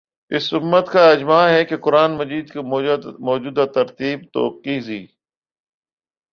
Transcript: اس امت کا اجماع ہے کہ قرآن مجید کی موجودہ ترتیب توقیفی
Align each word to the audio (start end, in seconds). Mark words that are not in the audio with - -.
اس 0.31 0.45
امت 0.53 0.85
کا 0.91 1.03
اجماع 1.09 1.45
ہے 1.49 1.63
کہ 1.65 1.77
قرآن 1.77 2.11
مجید 2.17 2.51
کی 2.53 2.59
موجودہ 3.21 3.65
ترتیب 3.75 4.19
توقیفی 4.33 5.05